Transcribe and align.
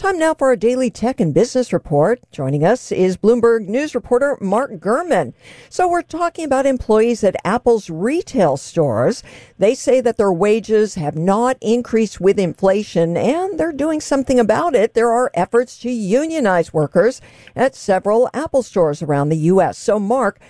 Time 0.00 0.18
now 0.18 0.32
for 0.32 0.46
our 0.48 0.56
daily 0.56 0.90
tech 0.90 1.20
and 1.20 1.34
business 1.34 1.74
report. 1.74 2.20
Joining 2.32 2.64
us 2.64 2.90
is 2.90 3.18
Bloomberg 3.18 3.68
News 3.68 3.94
reporter 3.94 4.38
Mark 4.40 4.80
Gurman. 4.80 5.34
So 5.68 5.86
we're 5.86 6.00
talking 6.00 6.46
about 6.46 6.64
employees 6.64 7.22
at 7.22 7.36
Apple's 7.44 7.90
retail 7.90 8.56
stores. 8.56 9.22
They 9.58 9.74
say 9.74 10.00
that 10.00 10.16
their 10.16 10.32
wages 10.32 10.94
have 10.94 11.18
not 11.18 11.58
increased 11.60 12.18
with 12.18 12.38
inflation 12.38 13.18
and 13.18 13.60
they're 13.60 13.72
doing 13.72 14.00
something 14.00 14.40
about 14.40 14.74
it. 14.74 14.94
There 14.94 15.12
are 15.12 15.30
efforts 15.34 15.78
to 15.80 15.90
unionize 15.90 16.72
workers 16.72 17.20
at 17.54 17.74
several 17.74 18.30
Apple 18.32 18.62
stores 18.62 19.02
around 19.02 19.28
the 19.28 19.36
U.S. 19.52 19.76
So 19.76 19.98
Mark, 19.98 20.40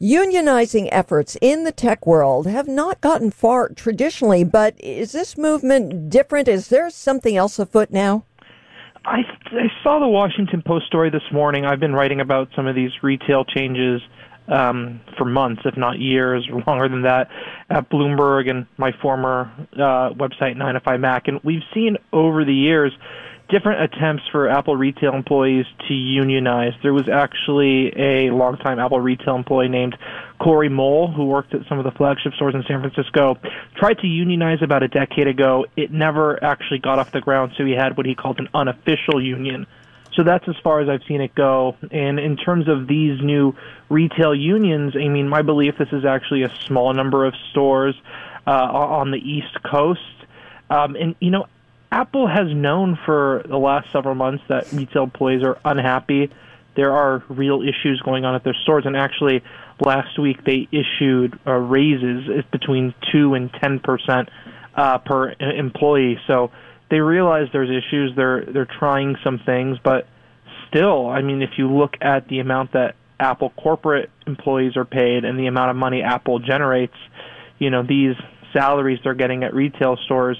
Unionizing 0.00 0.88
efforts 0.92 1.36
in 1.42 1.64
the 1.64 1.72
tech 1.72 2.06
world 2.06 2.46
have 2.46 2.66
not 2.66 3.02
gotten 3.02 3.30
far 3.30 3.68
traditionally, 3.68 4.44
but 4.44 4.74
is 4.78 5.12
this 5.12 5.36
movement 5.36 6.08
different? 6.08 6.48
Is 6.48 6.68
there 6.68 6.88
something 6.88 7.36
else 7.36 7.58
afoot 7.58 7.90
now? 7.90 8.24
I, 9.10 9.22
I 9.46 9.72
saw 9.82 9.98
the 9.98 10.06
Washington 10.06 10.62
Post 10.64 10.86
story 10.86 11.10
this 11.10 11.32
morning. 11.32 11.66
I've 11.66 11.80
been 11.80 11.94
writing 11.94 12.20
about 12.20 12.48
some 12.54 12.68
of 12.68 12.76
these 12.76 12.92
retail 13.02 13.44
changes 13.44 14.00
um, 14.46 15.00
for 15.18 15.24
months, 15.24 15.62
if 15.64 15.76
not 15.76 15.98
years, 15.98 16.48
longer 16.66 16.88
than 16.88 17.02
that, 17.02 17.28
at 17.68 17.90
Bloomberg 17.90 18.48
and 18.48 18.66
my 18.76 18.92
former 19.02 19.50
uh, 19.72 20.14
website, 20.14 20.56
9 20.56 20.74
to 20.74 20.80
5 20.80 21.00
Mac. 21.00 21.26
And 21.26 21.40
we've 21.42 21.64
seen 21.74 21.96
over 22.12 22.44
the 22.44 22.54
years 22.54 22.92
different 23.48 23.82
attempts 23.82 24.22
for 24.30 24.48
Apple 24.48 24.76
retail 24.76 25.12
employees 25.12 25.66
to 25.88 25.94
unionize. 25.94 26.72
There 26.84 26.94
was 26.94 27.08
actually 27.08 27.88
a 27.96 28.30
longtime 28.30 28.78
Apple 28.78 29.00
retail 29.00 29.34
employee 29.34 29.68
named 29.68 29.96
Cory 30.40 30.70
Moll, 30.70 31.12
who 31.12 31.26
worked 31.26 31.54
at 31.54 31.66
some 31.68 31.78
of 31.78 31.84
the 31.84 31.90
flagship 31.90 32.32
stores 32.34 32.54
in 32.54 32.64
San 32.66 32.80
Francisco, 32.80 33.38
tried 33.76 33.98
to 33.98 34.06
unionize 34.06 34.62
about 34.62 34.82
a 34.82 34.88
decade 34.88 35.26
ago. 35.26 35.66
It 35.76 35.92
never 35.92 36.42
actually 36.42 36.78
got 36.78 36.98
off 36.98 37.12
the 37.12 37.20
ground, 37.20 37.52
so 37.58 37.64
he 37.64 37.72
had 37.72 37.96
what 37.96 38.06
he 38.06 38.14
called 38.14 38.38
an 38.40 38.48
unofficial 38.54 39.22
union. 39.22 39.66
So 40.14 40.24
that's 40.24 40.48
as 40.48 40.56
far 40.64 40.80
as 40.80 40.88
I've 40.88 41.06
seen 41.06 41.20
it 41.20 41.34
go. 41.34 41.76
And 41.90 42.18
in 42.18 42.36
terms 42.36 42.68
of 42.68 42.88
these 42.88 43.20
new 43.22 43.54
retail 43.90 44.34
unions, 44.34 44.94
I 44.96 45.08
mean, 45.08 45.28
my 45.28 45.42
belief 45.42 45.76
this 45.78 45.92
is 45.92 46.04
actually 46.04 46.42
a 46.42 46.52
small 46.66 46.92
number 46.94 47.26
of 47.26 47.34
stores 47.50 47.94
uh, 48.46 48.50
on 48.50 49.10
the 49.10 49.18
East 49.18 49.62
Coast. 49.62 50.00
Um, 50.70 50.96
and 50.96 51.14
you 51.20 51.30
know, 51.30 51.46
Apple 51.92 52.26
has 52.26 52.48
known 52.48 52.98
for 53.04 53.42
the 53.46 53.58
last 53.58 53.92
several 53.92 54.14
months 54.14 54.42
that 54.48 54.72
retail 54.72 55.04
employees 55.04 55.42
are 55.42 55.58
unhappy. 55.64 56.30
There 56.76 56.92
are 56.92 57.22
real 57.28 57.62
issues 57.62 58.00
going 58.04 58.24
on 58.24 58.34
at 58.34 58.44
their 58.44 58.56
stores, 58.62 58.84
and 58.86 58.96
actually, 58.96 59.42
last 59.84 60.18
week 60.18 60.44
they 60.44 60.68
issued 60.70 61.38
uh, 61.46 61.52
raises 61.52 62.44
between 62.52 62.94
two 63.12 63.34
and 63.34 63.50
ten 63.60 63.80
percent 63.80 64.28
uh, 64.74 64.98
per 64.98 65.34
employee. 65.40 66.18
So 66.26 66.50
they 66.90 67.00
realize 67.00 67.48
there's 67.52 67.70
issues. 67.70 68.12
They're 68.16 68.44
they're 68.44 68.68
trying 68.78 69.16
some 69.24 69.40
things, 69.44 69.78
but 69.82 70.06
still, 70.68 71.08
I 71.08 71.22
mean, 71.22 71.42
if 71.42 71.50
you 71.58 71.68
look 71.68 71.94
at 72.00 72.28
the 72.28 72.38
amount 72.38 72.72
that 72.72 72.94
Apple 73.18 73.50
corporate 73.50 74.10
employees 74.26 74.76
are 74.76 74.84
paid 74.84 75.24
and 75.24 75.38
the 75.38 75.46
amount 75.46 75.70
of 75.70 75.76
money 75.76 76.02
Apple 76.02 76.38
generates, 76.38 76.96
you 77.58 77.70
know, 77.70 77.82
these 77.82 78.14
salaries 78.52 78.98
they're 79.04 79.14
getting 79.14 79.44
at 79.44 79.54
retail 79.54 79.96
stores 80.04 80.36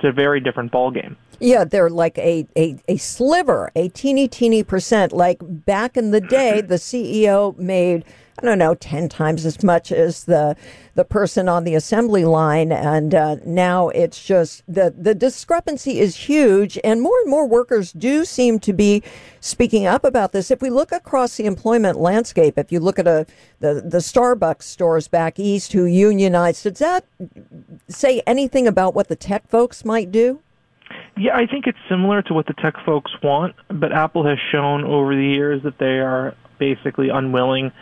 it's 0.00 0.08
a 0.08 0.12
very 0.12 0.40
different 0.40 0.72
ballgame. 0.72 1.16
Yeah, 1.40 1.64
they're 1.64 1.90
like 1.90 2.16
a, 2.18 2.46
a, 2.56 2.78
a 2.88 2.96
sliver, 2.96 3.70
a 3.76 3.88
teeny, 3.88 4.28
teeny 4.28 4.62
percent. 4.62 5.12
Like 5.12 5.38
back 5.40 5.96
in 5.96 6.10
the 6.10 6.20
day, 6.20 6.60
the 6.60 6.76
CEO 6.76 7.56
made 7.58 8.04
I 8.42 8.46
don't 8.46 8.58
know, 8.58 8.74
10 8.74 9.10
times 9.10 9.44
as 9.44 9.62
much 9.62 9.92
as 9.92 10.24
the, 10.24 10.56
the 10.94 11.04
person 11.04 11.46
on 11.46 11.64
the 11.64 11.74
assembly 11.74 12.24
line. 12.24 12.72
And 12.72 13.14
uh, 13.14 13.36
now 13.44 13.90
it's 13.90 14.24
just 14.24 14.62
the, 14.66 14.94
the 14.96 15.14
discrepancy 15.14 16.00
is 16.00 16.16
huge. 16.16 16.78
And 16.82 17.02
more 17.02 17.18
and 17.20 17.30
more 17.30 17.46
workers 17.46 17.92
do 17.92 18.24
seem 18.24 18.58
to 18.60 18.72
be 18.72 19.02
speaking 19.40 19.86
up 19.86 20.04
about 20.04 20.32
this. 20.32 20.50
If 20.50 20.62
we 20.62 20.70
look 20.70 20.90
across 20.90 21.36
the 21.36 21.44
employment 21.44 21.98
landscape, 21.98 22.56
if 22.56 22.72
you 22.72 22.80
look 22.80 22.98
at 22.98 23.06
a, 23.06 23.26
the, 23.58 23.74
the 23.74 23.98
Starbucks 23.98 24.62
stores 24.62 25.06
back 25.06 25.38
east 25.38 25.72
who 25.72 25.84
unionized, 25.84 26.64
does 26.64 26.78
that 26.78 27.04
say 27.88 28.22
anything 28.26 28.66
about 28.66 28.94
what 28.94 29.08
the 29.08 29.16
tech 29.16 29.46
folks 29.48 29.84
might 29.84 30.10
do? 30.10 30.40
Yeah, 31.16 31.36
I 31.36 31.46
think 31.46 31.66
it's 31.66 31.78
similar 31.88 32.22
to 32.22 32.34
what 32.34 32.46
the 32.46 32.54
tech 32.54 32.74
folks 32.86 33.12
want, 33.22 33.54
but 33.68 33.92
Apple 33.92 34.26
has 34.26 34.38
shown 34.50 34.84
over 34.84 35.14
the 35.14 35.22
years 35.22 35.62
that 35.64 35.78
they 35.78 35.98
are 35.98 36.34
basically 36.60 37.08
unwilling 37.08 37.72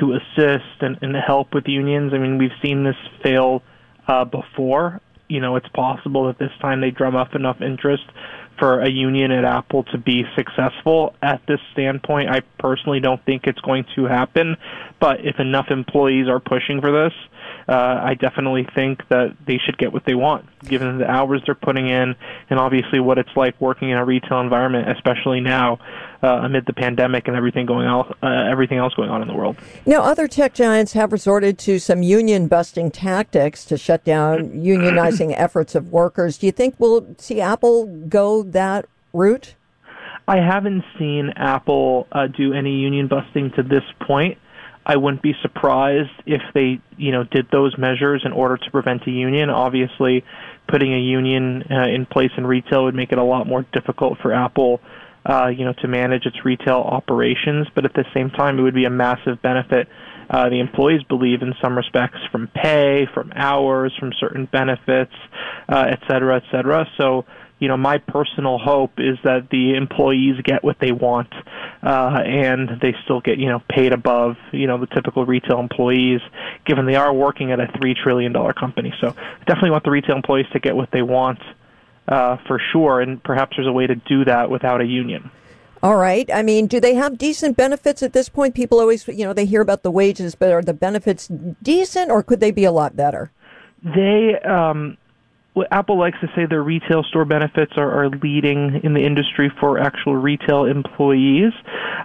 to 0.00 0.14
assist 0.14 0.80
and, 0.80 0.96
and 1.02 1.14
help 1.14 1.52
with 1.52 1.64
unions. 1.66 2.14
I 2.14 2.18
mean, 2.18 2.38
we've 2.38 2.50
seen 2.62 2.84
this 2.84 2.96
fail 3.22 3.62
uh, 4.06 4.24
before. 4.24 5.02
You 5.28 5.40
know, 5.40 5.56
it's 5.56 5.68
possible 5.68 6.28
that 6.28 6.38
this 6.38 6.52
time 6.62 6.80
they 6.80 6.90
drum 6.90 7.14
up 7.14 7.34
enough 7.34 7.60
interest 7.60 8.04
for 8.58 8.80
a 8.80 8.88
union 8.88 9.30
at 9.30 9.44
Apple 9.44 9.84
to 9.84 9.98
be 9.98 10.24
successful. 10.34 11.14
At 11.22 11.42
this 11.46 11.60
standpoint, 11.72 12.30
I 12.30 12.40
personally 12.58 13.00
don't 13.00 13.22
think 13.24 13.42
it's 13.44 13.60
going 13.60 13.84
to 13.96 14.06
happen. 14.06 14.56
But 15.00 15.24
if 15.24 15.38
enough 15.38 15.66
employees 15.70 16.28
are 16.28 16.40
pushing 16.40 16.80
for 16.80 16.90
this, 16.90 17.12
uh, 17.68 18.00
I 18.02 18.14
definitely 18.14 18.66
think 18.74 19.06
that 19.08 19.36
they 19.46 19.58
should 19.58 19.76
get 19.76 19.92
what 19.92 20.04
they 20.06 20.14
want, 20.14 20.46
given 20.62 20.98
the 20.98 21.10
hours 21.10 21.42
they're 21.44 21.54
putting 21.54 21.88
in, 21.88 22.16
and 22.48 22.58
obviously 22.58 22.98
what 22.98 23.18
it's 23.18 23.36
like 23.36 23.60
working 23.60 23.90
in 23.90 23.98
a 23.98 24.04
retail 24.04 24.40
environment, 24.40 24.88
especially 24.90 25.40
now 25.40 25.78
uh, 26.22 26.40
amid 26.44 26.64
the 26.64 26.72
pandemic 26.72 27.28
and 27.28 27.36
everything 27.36 27.66
going 27.66 27.86
on, 27.86 28.14
uh, 28.22 28.50
everything 28.50 28.78
else 28.78 28.94
going 28.94 29.10
on 29.10 29.20
in 29.20 29.28
the 29.28 29.34
world. 29.34 29.56
Now, 29.84 30.00
other 30.02 30.26
tech 30.26 30.54
giants 30.54 30.94
have 30.94 31.12
resorted 31.12 31.58
to 31.60 31.78
some 31.78 32.02
union 32.02 32.48
busting 32.48 32.90
tactics 32.90 33.66
to 33.66 33.76
shut 33.76 34.02
down 34.02 34.50
unionizing 34.52 35.34
efforts 35.36 35.74
of 35.74 35.92
workers. 35.92 36.38
Do 36.38 36.46
you 36.46 36.52
think 36.52 36.76
we'll 36.78 37.14
see 37.18 37.40
Apple 37.40 37.84
go 38.08 38.42
that 38.44 38.86
route? 39.12 39.56
I 40.26 40.36
haven't 40.36 40.84
seen 40.98 41.32
Apple 41.36 42.06
uh, 42.12 42.28
do 42.28 42.54
any 42.54 42.76
union 42.76 43.08
busting 43.08 43.50
to 43.52 43.62
this 43.62 43.84
point. 44.06 44.38
I 44.90 44.96
wouldn't 44.96 45.22
be 45.22 45.34
surprised 45.42 46.16
if 46.24 46.40
they, 46.54 46.80
you 46.96 47.12
know, 47.12 47.22
did 47.22 47.46
those 47.52 47.76
measures 47.76 48.22
in 48.24 48.32
order 48.32 48.56
to 48.56 48.70
prevent 48.70 49.06
a 49.06 49.10
union. 49.10 49.50
Obviously, 49.50 50.24
putting 50.66 50.94
a 50.94 50.98
union 50.98 51.62
uh, 51.70 51.88
in 51.88 52.06
place 52.06 52.30
in 52.38 52.46
retail 52.46 52.84
would 52.84 52.94
make 52.94 53.12
it 53.12 53.18
a 53.18 53.22
lot 53.22 53.46
more 53.46 53.66
difficult 53.72 54.18
for 54.22 54.32
Apple, 54.32 54.80
uh, 55.26 55.48
you 55.48 55.66
know, 55.66 55.74
to 55.82 55.88
manage 55.88 56.24
its 56.24 56.42
retail 56.42 56.80
operations. 56.98 57.66
But 57.74 57.84
at 57.84 57.92
the 57.92 58.06
same 58.14 58.30
time, 58.30 58.58
it 58.58 58.62
would 58.62 58.74
be 58.74 58.86
a 58.86 58.90
massive 58.90 59.42
benefit. 59.42 59.88
Uh, 60.30 60.48
the 60.48 60.60
employees 60.60 61.02
believe 61.02 61.42
in 61.42 61.54
some 61.62 61.76
respects 61.76 62.18
from 62.32 62.48
pay, 62.48 63.06
from 63.12 63.32
hours, 63.34 63.92
from 64.00 64.12
certain 64.18 64.46
benefits, 64.46 65.14
uh, 65.68 65.84
et 65.88 66.00
cetera, 66.08 66.36
et 66.36 66.44
cetera. 66.50 66.86
So 66.98 67.26
you 67.58 67.68
know, 67.68 67.76
my 67.76 67.98
personal 67.98 68.58
hope 68.58 68.92
is 68.98 69.18
that 69.24 69.48
the 69.50 69.74
employees 69.74 70.36
get 70.44 70.62
what 70.62 70.76
they 70.80 70.92
want, 70.92 71.32
uh, 71.82 72.20
and 72.24 72.80
they 72.80 72.94
still 73.04 73.20
get, 73.20 73.38
you 73.38 73.48
know, 73.48 73.60
paid 73.68 73.92
above, 73.92 74.36
you 74.52 74.66
know, 74.66 74.78
the 74.78 74.86
typical 74.86 75.26
retail 75.26 75.58
employees, 75.58 76.20
given 76.66 76.86
they 76.86 76.94
are 76.94 77.12
working 77.12 77.50
at 77.50 77.60
a 77.60 77.66
three 77.78 77.94
trillion 77.94 78.32
dollar 78.32 78.52
company. 78.52 78.94
So 79.00 79.14
definitely 79.46 79.70
want 79.70 79.84
the 79.84 79.90
retail 79.90 80.16
employees 80.16 80.46
to 80.52 80.60
get 80.60 80.76
what 80.76 80.90
they 80.92 81.02
want, 81.02 81.40
uh, 82.06 82.36
for 82.46 82.60
sure, 82.72 83.00
and 83.00 83.22
perhaps 83.22 83.56
there's 83.56 83.68
a 83.68 83.72
way 83.72 83.86
to 83.86 83.96
do 83.96 84.24
that 84.24 84.50
without 84.50 84.80
a 84.80 84.86
union. 84.86 85.30
All 85.82 85.96
right. 85.96 86.28
I 86.32 86.42
mean, 86.42 86.66
do 86.66 86.80
they 86.80 86.94
have 86.94 87.18
decent 87.18 87.56
benefits 87.56 88.02
at 88.02 88.12
this 88.12 88.28
point? 88.28 88.54
People 88.54 88.80
always, 88.80 89.06
you 89.06 89.24
know, 89.24 89.32
they 89.32 89.46
hear 89.46 89.60
about 89.60 89.84
the 89.84 89.92
wages, 89.92 90.34
but 90.34 90.50
are 90.50 90.62
the 90.62 90.74
benefits 90.74 91.28
decent, 91.62 92.10
or 92.10 92.22
could 92.22 92.40
they 92.40 92.50
be 92.50 92.64
a 92.64 92.72
lot 92.72 92.96
better? 92.96 93.30
They, 93.84 94.34
um, 94.44 94.96
Apple 95.70 95.98
likes 95.98 96.18
to 96.20 96.28
say 96.34 96.46
their 96.46 96.62
retail 96.62 97.02
store 97.02 97.24
benefits 97.24 97.72
are, 97.76 98.04
are 98.04 98.08
leading 98.08 98.80
in 98.82 98.94
the 98.94 99.00
industry 99.00 99.50
for 99.60 99.78
actual 99.78 100.16
retail 100.16 100.64
employees. 100.64 101.52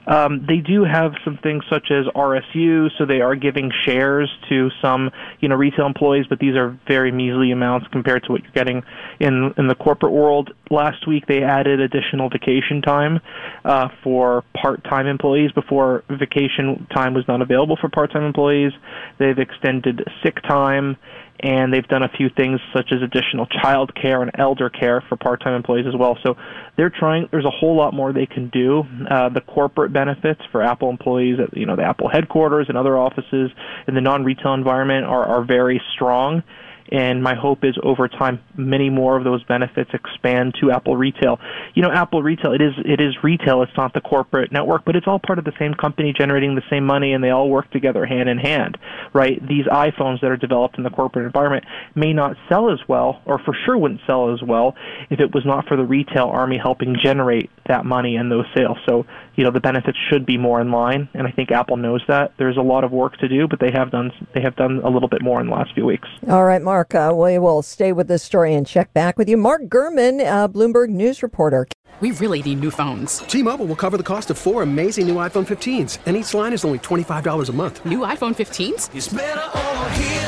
Um, 0.07 0.45
they 0.47 0.57
do 0.57 0.83
have 0.83 1.13
some 1.23 1.37
things 1.41 1.63
such 1.69 1.91
as 1.91 2.05
RSU, 2.15 2.89
so 2.97 3.05
they 3.05 3.21
are 3.21 3.35
giving 3.35 3.71
shares 3.85 4.29
to 4.49 4.69
some, 4.81 5.11
you 5.39 5.47
know, 5.47 5.55
retail 5.55 5.85
employees, 5.85 6.25
but 6.29 6.39
these 6.39 6.55
are 6.55 6.77
very 6.87 7.11
measly 7.11 7.51
amounts 7.51 7.87
compared 7.91 8.23
to 8.23 8.31
what 8.31 8.43
you're 8.43 8.51
getting 8.51 8.83
in 9.19 9.53
in 9.57 9.67
the 9.67 9.75
corporate 9.75 10.11
world. 10.11 10.53
Last 10.69 11.07
week 11.07 11.25
they 11.27 11.43
added 11.43 11.79
additional 11.79 12.29
vacation 12.29 12.81
time 12.81 13.19
uh, 13.63 13.89
for 14.03 14.43
part-time 14.61 15.07
employees. 15.07 15.51
Before 15.51 16.03
vacation 16.09 16.87
time 16.93 17.13
was 17.13 17.27
not 17.27 17.41
available 17.41 17.77
for 17.79 17.89
part-time 17.89 18.23
employees, 18.23 18.71
they've 19.19 19.39
extended 19.39 20.03
sick 20.23 20.41
time 20.43 20.97
and 21.43 21.73
they've 21.73 21.87
done 21.87 22.03
a 22.03 22.09
few 22.09 22.29
things 22.29 22.59
such 22.73 22.91
as 22.91 23.01
additional 23.01 23.45
child 23.45 23.93
care 23.95 24.21
and 24.21 24.31
elder 24.39 24.69
care 24.69 25.03
for 25.09 25.17
part-time 25.17 25.53
employees 25.53 25.85
as 25.87 25.95
well. 25.95 26.17
So 26.23 26.35
they're 26.77 26.89
trying. 26.89 27.27
There's 27.31 27.45
a 27.45 27.51
whole 27.51 27.75
lot 27.75 27.93
more 27.93 28.13
they 28.13 28.25
can 28.25 28.49
do. 28.49 28.83
Uh, 29.09 29.29
the 29.29 29.41
corporate 29.41 29.91
benefits 29.93 30.41
for 30.51 30.61
Apple 30.61 30.89
employees 30.89 31.39
at 31.39 31.55
you 31.55 31.65
know 31.65 31.75
the 31.75 31.83
Apple 31.83 32.09
headquarters 32.09 32.67
and 32.69 32.77
other 32.77 32.97
offices 32.97 33.51
in 33.87 33.95
the 33.95 34.01
non-retail 34.01 34.53
environment 34.53 35.05
are 35.05 35.25
are 35.25 35.43
very 35.43 35.81
strong 35.93 36.43
and 36.91 37.23
my 37.23 37.35
hope 37.35 37.63
is 37.63 37.75
over 37.81 38.07
time 38.07 38.39
many 38.55 38.89
more 38.89 39.17
of 39.17 39.23
those 39.23 39.43
benefits 39.43 39.89
expand 39.93 40.53
to 40.61 40.71
Apple 40.71 40.95
Retail. 40.95 41.39
You 41.73 41.81
know, 41.81 41.91
Apple 41.91 42.21
Retail 42.21 42.53
it 42.53 42.61
is 42.61 42.73
it 42.85 42.99
is 42.99 43.15
retail, 43.23 43.63
it's 43.63 43.75
not 43.77 43.93
the 43.93 44.01
corporate 44.01 44.51
network, 44.51 44.85
but 44.85 44.95
it's 44.95 45.07
all 45.07 45.19
part 45.19 45.39
of 45.39 45.45
the 45.45 45.53
same 45.57 45.73
company 45.73 46.13
generating 46.17 46.55
the 46.55 46.61
same 46.69 46.85
money 46.85 47.13
and 47.13 47.23
they 47.23 47.31
all 47.31 47.49
work 47.49 47.69
together 47.71 48.05
hand 48.05 48.29
in 48.29 48.37
hand, 48.37 48.77
right? 49.13 49.41
These 49.47 49.65
iPhones 49.65 50.21
that 50.21 50.29
are 50.31 50.37
developed 50.37 50.77
in 50.77 50.83
the 50.83 50.89
corporate 50.89 51.25
environment 51.25 51.65
may 51.95 52.13
not 52.13 52.35
sell 52.47 52.71
as 52.71 52.79
well 52.87 53.21
or 53.25 53.39
for 53.39 53.55
sure 53.65 53.77
wouldn't 53.77 54.01
sell 54.05 54.33
as 54.33 54.41
well 54.43 54.75
if 55.09 55.19
it 55.19 55.33
was 55.33 55.45
not 55.45 55.67
for 55.67 55.77
the 55.77 55.85
retail 55.85 56.27
army 56.27 56.59
helping 56.61 56.95
generate 57.03 57.49
that 57.67 57.85
money 57.85 58.15
and 58.15 58.31
those 58.31 58.45
sales. 58.55 58.77
So, 58.85 59.05
you 59.35 59.43
know, 59.43 59.51
the 59.51 59.59
benefits 59.59 59.97
should 60.09 60.25
be 60.25 60.37
more 60.37 60.61
in 60.61 60.71
line 60.71 61.09
and 61.13 61.27
I 61.27 61.31
think 61.31 61.51
Apple 61.51 61.77
knows 61.77 62.03
that. 62.07 62.33
There's 62.37 62.57
a 62.57 62.61
lot 62.61 62.83
of 62.83 62.91
work 62.91 63.17
to 63.17 63.27
do, 63.27 63.47
but 63.47 63.59
they 63.59 63.71
have 63.71 63.91
done 63.91 64.11
they 64.33 64.41
have 64.41 64.55
done 64.55 64.81
a 64.83 64.89
little 64.89 65.09
bit 65.09 65.21
more 65.21 65.39
in 65.41 65.47
the 65.47 65.53
last 65.53 65.73
few 65.73 65.85
weeks. 65.85 66.07
All 66.29 66.43
right, 66.43 66.61
Mark 66.61 66.73
Mark. 66.73 66.95
Uh, 66.95 67.13
we 67.15 67.37
will 67.37 67.61
stay 67.61 67.93
with 67.93 68.07
this 68.07 68.23
story 68.23 68.53
and 68.55 68.65
check 68.65 68.93
back 68.93 69.17
with 69.17 69.29
you. 69.29 69.37
Mark 69.37 69.63
Gurman, 69.63 70.19
uh, 70.25 70.47
Bloomberg 70.47 70.89
News 70.89 71.21
reporter. 71.23 71.67
We 72.01 72.11
really 72.11 72.41
need 72.41 72.59
new 72.59 72.71
phones. 72.71 73.19
T-Mobile 73.19 73.67
will 73.67 73.75
cover 73.75 73.95
the 73.95 74.03
cost 74.03 74.31
of 74.31 74.37
four 74.37 74.63
amazing 74.63 75.07
new 75.07 75.15
iPhone 75.15 75.45
15s, 75.45 75.99
and 76.07 76.17
each 76.17 76.33
line 76.33 76.51
is 76.51 76.65
only 76.65 76.79
$25 76.79 77.49
a 77.49 77.53
month. 77.53 77.85
New 77.85 77.99
iPhone 77.99 78.33
15s? 78.35 78.89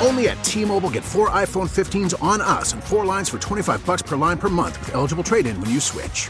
Only 0.06 0.30
at 0.30 0.42
T-Mobile 0.44 0.92
get 0.92 1.04
four 1.04 1.32
iPhone 1.32 1.68
15s 1.68 2.14
on 2.22 2.40
us 2.40 2.74
and 2.74 2.84
four 2.84 3.04
lines 3.04 3.28
for 3.28 3.40
25 3.40 3.84
bucks 3.86 4.04
per 4.04 4.16
line 4.16 4.38
per 4.38 4.50
month 4.50 4.80
with 4.80 4.94
eligible 4.94 5.24
trade-in 5.24 5.60
when 5.60 5.72
you 5.72 5.80
switch. 5.80 6.30